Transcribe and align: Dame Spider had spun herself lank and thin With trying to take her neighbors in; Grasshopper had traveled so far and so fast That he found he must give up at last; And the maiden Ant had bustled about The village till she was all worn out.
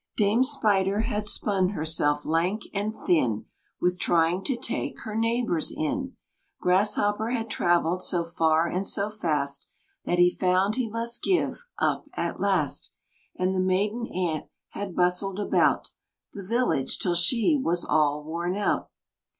Dame 0.17 0.43
Spider 0.43 1.01
had 1.01 1.27
spun 1.27 1.69
herself 1.69 2.25
lank 2.25 2.63
and 2.73 2.91
thin 2.91 3.45
With 3.79 3.99
trying 3.99 4.43
to 4.45 4.55
take 4.57 4.99
her 5.01 5.15
neighbors 5.15 5.71
in; 5.71 6.17
Grasshopper 6.59 7.29
had 7.29 7.51
traveled 7.51 8.01
so 8.01 8.23
far 8.23 8.67
and 8.67 8.87
so 8.87 9.11
fast 9.11 9.67
That 10.05 10.17
he 10.17 10.33
found 10.33 10.73
he 10.75 10.89
must 10.89 11.21
give 11.21 11.65
up 11.77 12.05
at 12.15 12.39
last; 12.39 12.93
And 13.35 13.53
the 13.53 13.59
maiden 13.59 14.07
Ant 14.07 14.45
had 14.69 14.95
bustled 14.95 15.39
about 15.39 15.91
The 16.33 16.41
village 16.43 16.97
till 16.97 17.13
she 17.13 17.55
was 17.55 17.85
all 17.85 18.23
worn 18.23 18.57
out. 18.57 18.89